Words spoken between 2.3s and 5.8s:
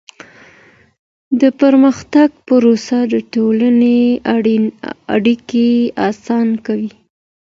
پروسه د ټولني اړیکي